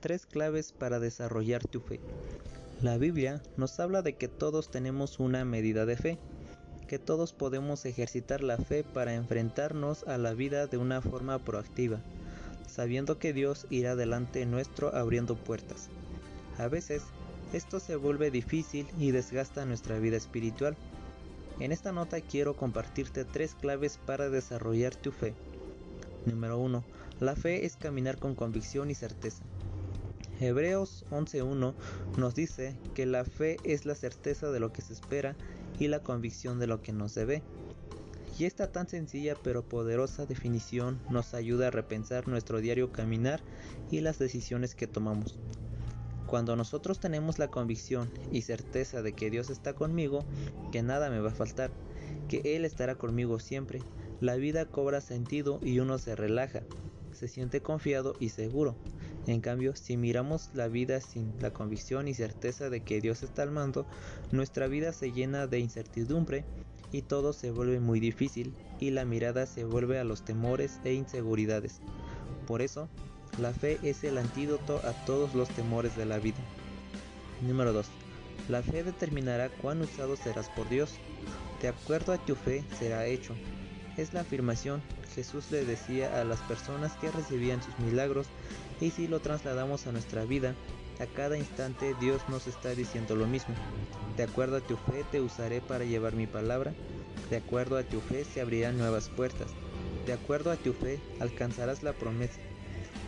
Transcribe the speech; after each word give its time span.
Tres 0.00 0.26
claves 0.26 0.70
para 0.70 1.00
desarrollar 1.00 1.66
tu 1.66 1.80
fe. 1.80 1.98
La 2.82 2.98
Biblia 2.98 3.42
nos 3.56 3.80
habla 3.80 4.00
de 4.02 4.14
que 4.14 4.28
todos 4.28 4.70
tenemos 4.70 5.18
una 5.18 5.44
medida 5.44 5.86
de 5.86 5.96
fe, 5.96 6.18
que 6.86 7.00
todos 7.00 7.32
podemos 7.32 7.84
ejercitar 7.84 8.44
la 8.44 8.58
fe 8.58 8.84
para 8.84 9.14
enfrentarnos 9.14 10.06
a 10.06 10.16
la 10.16 10.34
vida 10.34 10.68
de 10.68 10.76
una 10.76 11.02
forma 11.02 11.40
proactiva, 11.40 11.98
sabiendo 12.68 13.18
que 13.18 13.32
Dios 13.32 13.66
irá 13.70 13.96
delante 13.96 14.46
nuestro 14.46 14.94
abriendo 14.94 15.34
puertas. 15.34 15.88
A 16.58 16.68
veces, 16.68 17.02
esto 17.52 17.80
se 17.80 17.96
vuelve 17.96 18.30
difícil 18.30 18.86
y 19.00 19.10
desgasta 19.10 19.64
nuestra 19.64 19.98
vida 19.98 20.16
espiritual. 20.16 20.76
En 21.58 21.72
esta 21.72 21.90
nota 21.90 22.20
quiero 22.20 22.54
compartirte 22.54 23.24
tres 23.24 23.56
claves 23.56 23.98
para 24.06 24.30
desarrollar 24.30 24.94
tu 24.94 25.10
fe. 25.10 25.34
Número 26.24 26.56
1. 26.58 26.84
La 27.18 27.34
fe 27.34 27.66
es 27.66 27.76
caminar 27.76 28.18
con 28.18 28.36
convicción 28.36 28.92
y 28.92 28.94
certeza. 28.94 29.42
Hebreos 30.40 31.04
11.1 31.10 31.74
nos 32.16 32.34
dice 32.34 32.76
que 32.94 33.06
la 33.06 33.24
fe 33.24 33.56
es 33.64 33.86
la 33.86 33.96
certeza 33.96 34.52
de 34.52 34.60
lo 34.60 34.72
que 34.72 34.82
se 34.82 34.92
espera 34.92 35.34
y 35.80 35.88
la 35.88 36.00
convicción 36.00 36.60
de 36.60 36.68
lo 36.68 36.80
que 36.80 36.92
no 36.92 37.08
se 37.08 37.24
ve. 37.24 37.42
Y 38.38 38.44
esta 38.44 38.70
tan 38.70 38.88
sencilla 38.88 39.34
pero 39.42 39.64
poderosa 39.64 40.26
definición 40.26 41.00
nos 41.10 41.34
ayuda 41.34 41.68
a 41.68 41.70
repensar 41.72 42.28
nuestro 42.28 42.60
diario 42.60 42.92
caminar 42.92 43.40
y 43.90 44.00
las 44.00 44.20
decisiones 44.20 44.76
que 44.76 44.86
tomamos. 44.86 45.40
Cuando 46.28 46.54
nosotros 46.54 47.00
tenemos 47.00 47.40
la 47.40 47.48
convicción 47.48 48.08
y 48.30 48.42
certeza 48.42 49.02
de 49.02 49.14
que 49.14 49.30
Dios 49.30 49.50
está 49.50 49.72
conmigo, 49.72 50.24
que 50.70 50.82
nada 50.84 51.10
me 51.10 51.18
va 51.18 51.30
a 51.30 51.34
faltar, 51.34 51.72
que 52.28 52.54
Él 52.54 52.64
estará 52.64 52.94
conmigo 52.94 53.40
siempre, 53.40 53.80
la 54.20 54.36
vida 54.36 54.66
cobra 54.66 55.00
sentido 55.00 55.58
y 55.62 55.80
uno 55.80 55.98
se 55.98 56.14
relaja, 56.14 56.62
se 57.12 57.26
siente 57.26 57.60
confiado 57.60 58.14
y 58.20 58.28
seguro. 58.28 58.76
En 59.28 59.42
cambio, 59.42 59.76
si 59.76 59.98
miramos 59.98 60.48
la 60.54 60.68
vida 60.68 61.02
sin 61.02 61.34
la 61.40 61.50
convicción 61.50 62.08
y 62.08 62.14
certeza 62.14 62.70
de 62.70 62.80
que 62.80 63.02
Dios 63.02 63.22
está 63.22 63.42
al 63.42 63.50
mando, 63.50 63.86
nuestra 64.32 64.68
vida 64.68 64.90
se 64.94 65.12
llena 65.12 65.46
de 65.46 65.58
incertidumbre 65.58 66.46
y 66.92 67.02
todo 67.02 67.34
se 67.34 67.50
vuelve 67.50 67.78
muy 67.78 68.00
difícil 68.00 68.54
y 68.80 68.88
la 68.88 69.04
mirada 69.04 69.44
se 69.44 69.64
vuelve 69.64 69.98
a 69.98 70.04
los 70.04 70.24
temores 70.24 70.80
e 70.84 70.94
inseguridades. 70.94 71.82
Por 72.46 72.62
eso, 72.62 72.88
la 73.38 73.52
fe 73.52 73.78
es 73.82 74.02
el 74.02 74.16
antídoto 74.16 74.78
a 74.78 74.92
todos 75.04 75.34
los 75.34 75.50
temores 75.50 75.94
de 75.94 76.06
la 76.06 76.18
vida. 76.18 76.38
Número 77.42 77.74
2. 77.74 77.86
La 78.48 78.62
fe 78.62 78.82
determinará 78.82 79.50
cuán 79.50 79.82
usado 79.82 80.16
serás 80.16 80.48
por 80.48 80.70
Dios. 80.70 80.94
De 81.60 81.68
acuerdo 81.68 82.14
a 82.14 82.18
tu 82.18 82.34
fe 82.34 82.64
será 82.78 83.04
hecho. 83.04 83.34
Es 83.98 84.14
la 84.14 84.20
afirmación 84.20 84.80
Jesús 85.18 85.50
le 85.50 85.64
decía 85.64 86.20
a 86.20 86.24
las 86.24 86.38
personas 86.42 86.92
que 86.92 87.10
recibían 87.10 87.60
sus 87.60 87.76
milagros 87.80 88.28
y 88.80 88.90
si 88.90 89.08
lo 89.08 89.18
trasladamos 89.18 89.84
a 89.88 89.90
nuestra 89.90 90.24
vida, 90.24 90.54
a 91.00 91.06
cada 91.06 91.36
instante 91.36 91.96
Dios 92.00 92.22
nos 92.28 92.46
está 92.46 92.72
diciendo 92.76 93.16
lo 93.16 93.26
mismo. 93.26 93.52
De 94.16 94.22
acuerdo 94.22 94.58
a 94.58 94.60
tu 94.60 94.76
fe 94.76 95.04
te 95.10 95.20
usaré 95.20 95.60
para 95.60 95.84
llevar 95.84 96.14
mi 96.14 96.28
palabra. 96.28 96.72
De 97.30 97.36
acuerdo 97.36 97.78
a 97.78 97.82
tu 97.82 97.98
fe 98.00 98.24
se 98.24 98.40
abrirán 98.40 98.78
nuevas 98.78 99.08
puertas. 99.08 99.48
De 100.06 100.12
acuerdo 100.12 100.52
a 100.52 100.56
tu 100.56 100.72
fe 100.72 101.00
alcanzarás 101.18 101.82
la 101.82 101.94
promesa. 101.94 102.38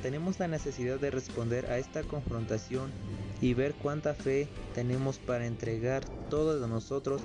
Tenemos 0.00 0.38
la 0.38 0.48
necesidad 0.48 0.98
de 0.98 1.10
responder 1.10 1.66
a 1.66 1.76
esta 1.76 2.04
confrontación 2.04 2.90
y 3.42 3.52
ver 3.52 3.74
cuánta 3.74 4.14
fe 4.14 4.48
tenemos 4.74 5.18
para 5.18 5.44
entregar 5.44 6.06
todo 6.30 6.58
de 6.58 6.68
nosotros 6.68 7.20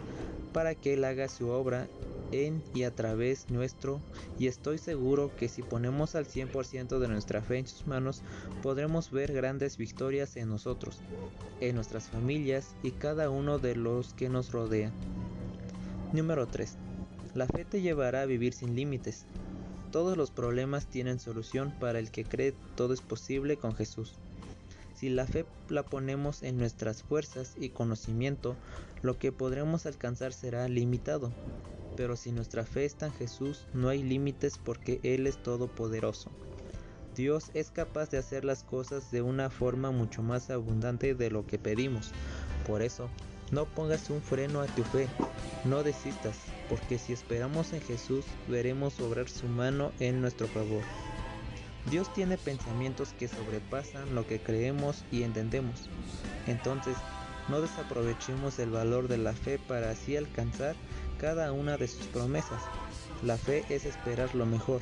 para 0.54 0.76
que 0.76 0.94
Él 0.94 1.04
haga 1.04 1.28
su 1.28 1.50
obra 1.50 1.88
en 2.32 2.64
y 2.74 2.84
a 2.84 2.96
través 2.96 3.50
nuestro 3.50 4.00
y 4.40 4.48
estoy 4.48 4.78
seguro 4.78 5.36
que 5.36 5.50
si 5.50 5.62
ponemos 5.62 6.16
al 6.16 6.26
100% 6.26 7.00
de 7.00 7.08
nuestra 7.08 7.42
fe 7.42 7.60
en 7.60 7.68
sus 7.68 7.86
manos 7.86 8.22
podremos 8.62 9.12
ver 9.12 9.34
grandes 9.34 9.78
victorias 9.78 10.38
en 10.38 10.50
nosotros, 10.50 11.02
en 11.60 11.76
nuestras 11.76 12.10
familias 12.10 12.76
y 12.82 12.92
cada 12.92 13.30
uno 13.30 13.60
de 13.60 13.76
los 13.76 14.14
que 14.14 14.30
nos 14.30 14.52
rodea. 14.52 14.92
Número 16.12 16.48
3. 16.48 16.78
La 17.34 17.48
fe 17.48 17.66
te 17.66 17.82
llevará 17.82 18.22
a 18.22 18.26
vivir 18.26 18.54
sin 18.54 18.76
límites. 18.76 19.26
Todos 19.92 20.18
los 20.18 20.32
problemas 20.32 20.88
tienen 20.88 21.20
solución 21.20 21.74
para 21.80 22.00
el 22.00 22.12
que 22.12 22.24
cree 22.24 22.54
todo 22.76 22.94
es 22.94 23.02
posible 23.02 23.58
con 23.58 23.76
Jesús. 23.76 24.20
Si 25.04 25.10
la 25.10 25.28
fe 25.28 25.46
la 25.68 25.84
ponemos 25.84 26.44
en 26.44 26.58
nuestras 26.58 27.04
fuerzas 27.04 27.56
y 27.60 27.72
conocimiento, 27.72 28.56
lo 29.02 29.20
que 29.20 29.34
podremos 29.34 29.86
alcanzar 29.86 30.32
será 30.32 30.70
limitado, 30.70 31.34
pero 31.98 32.16
si 32.16 32.32
nuestra 32.32 32.64
fe 32.64 32.86
está 32.86 33.08
en 33.08 33.12
Jesús, 33.12 33.68
no 33.74 33.90
hay 33.90 34.02
límites 34.02 34.58
porque 34.58 35.02
Él 35.04 35.28
es 35.28 35.44
todopoderoso. 35.44 36.32
Dios 37.18 37.52
es 37.54 37.70
capaz 37.70 38.12
de 38.12 38.18
hacer 38.18 38.46
las 38.46 38.64
cosas 38.64 39.12
de 39.12 39.22
una 39.22 39.50
forma 39.50 39.92
mucho 39.92 40.24
más 40.24 40.50
abundante 40.50 41.16
de 41.16 41.30
lo 41.30 41.46
que 41.46 41.60
pedimos. 41.60 42.12
Por 42.66 42.82
eso, 42.82 43.10
no 43.52 43.66
pongas 43.66 44.10
un 44.10 44.22
freno 44.22 44.62
a 44.62 44.68
tu 44.68 44.86
fe, 44.86 45.10
no 45.66 45.84
desistas, 45.84 46.38
porque 46.70 46.98
si 46.98 47.12
esperamos 47.12 47.74
en 47.74 47.82
Jesús, 47.82 48.24
veremos 48.48 49.02
obrar 49.02 49.28
su 49.28 49.48
mano 49.48 49.92
en 50.00 50.22
nuestro 50.22 50.48
favor. 50.48 50.84
Dios 51.90 52.12
tiene 52.14 52.38
pensamientos 52.38 53.14
que 53.20 53.28
sobrepasan 53.28 54.16
lo 54.16 54.26
que 54.26 54.40
creemos 54.40 55.04
y 55.12 55.24
entendemos. 55.24 55.90
Entonces, 56.48 56.96
no 57.50 57.60
desaprovechemos 57.60 58.58
el 58.60 58.70
valor 58.70 59.08
de 59.08 59.18
la 59.18 59.34
fe 59.34 59.60
para 59.60 59.92
así 59.92 60.16
alcanzar 60.16 60.76
cada 61.20 61.52
una 61.52 61.78
de 61.78 61.88
sus 61.88 62.06
promesas. 62.08 62.62
La 63.22 63.38
fe 63.38 63.66
es 63.70 63.86
esperar 63.86 64.34
lo 64.34 64.46
mejor, 64.46 64.82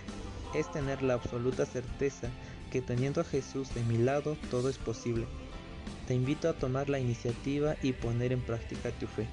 es 0.53 0.71
tener 0.71 1.01
la 1.01 1.15
absoluta 1.15 1.65
certeza 1.65 2.29
que 2.71 2.81
teniendo 2.81 3.21
a 3.21 3.25
Jesús 3.25 3.73
de 3.73 3.83
mi 3.83 3.97
lado 3.97 4.37
todo 4.49 4.69
es 4.69 4.77
posible. 4.77 5.25
Te 6.07 6.13
invito 6.13 6.49
a 6.49 6.53
tomar 6.53 6.89
la 6.89 6.99
iniciativa 6.99 7.75
y 7.81 7.93
poner 7.93 8.31
en 8.31 8.41
práctica 8.41 8.91
tu 8.91 9.07
fe. 9.07 9.27